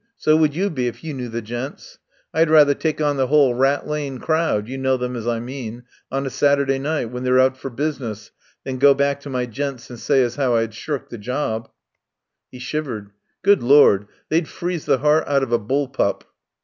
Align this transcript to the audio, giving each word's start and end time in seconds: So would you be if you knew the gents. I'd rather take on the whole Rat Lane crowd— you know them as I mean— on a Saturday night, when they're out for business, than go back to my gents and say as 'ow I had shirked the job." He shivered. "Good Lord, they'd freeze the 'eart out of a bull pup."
So 0.17 0.35
would 0.35 0.55
you 0.55 0.71
be 0.71 0.87
if 0.87 1.03
you 1.03 1.13
knew 1.13 1.29
the 1.29 1.43
gents. 1.43 1.99
I'd 2.33 2.49
rather 2.49 2.73
take 2.73 2.99
on 2.99 3.17
the 3.17 3.27
whole 3.27 3.53
Rat 3.53 3.87
Lane 3.87 4.17
crowd— 4.17 4.67
you 4.67 4.75
know 4.79 4.97
them 4.97 5.15
as 5.15 5.27
I 5.27 5.39
mean— 5.39 5.83
on 6.11 6.25
a 6.25 6.31
Saturday 6.31 6.79
night, 6.79 7.11
when 7.11 7.23
they're 7.23 7.39
out 7.39 7.55
for 7.55 7.69
business, 7.69 8.31
than 8.63 8.79
go 8.79 8.95
back 8.95 9.19
to 9.19 9.29
my 9.29 9.45
gents 9.45 9.91
and 9.91 9.99
say 9.99 10.23
as 10.23 10.39
'ow 10.39 10.55
I 10.55 10.61
had 10.61 10.73
shirked 10.73 11.11
the 11.11 11.19
job." 11.19 11.69
He 12.51 12.57
shivered. 12.57 13.11
"Good 13.43 13.61
Lord, 13.61 14.07
they'd 14.29 14.47
freeze 14.47 14.85
the 14.85 14.97
'eart 15.03 15.27
out 15.27 15.43
of 15.43 15.51
a 15.51 15.59
bull 15.59 15.87
pup." 15.87 16.23